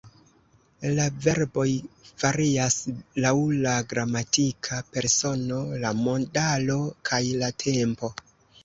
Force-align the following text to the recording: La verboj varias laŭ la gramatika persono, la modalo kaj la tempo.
La 0.99 1.03
verboj 1.25 1.65
varias 2.23 2.79
laŭ 3.27 3.35
la 3.67 3.77
gramatika 3.93 4.81
persono, 4.97 5.63
la 5.87 5.95
modalo 6.03 6.81
kaj 7.13 7.23
la 7.45 7.57
tempo. 7.69 8.17